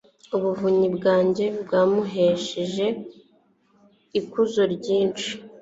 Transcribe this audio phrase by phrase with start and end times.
[0.35, 2.85] ubuvunyi bwawe bwamuhesheje
[4.19, 5.31] ikuzo ryinshi